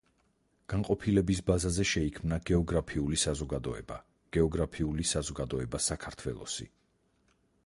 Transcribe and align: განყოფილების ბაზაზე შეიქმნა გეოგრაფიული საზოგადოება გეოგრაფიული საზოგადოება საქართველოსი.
განყოფილების 0.73 1.41
ბაზაზე 1.49 1.85
შეიქმნა 1.91 2.41
გეოგრაფიული 2.51 3.21
საზოგადოება 3.25 4.01
გეოგრაფიული 4.39 5.09
საზოგადოება 5.15 5.87
საქართველოსი. 5.91 6.73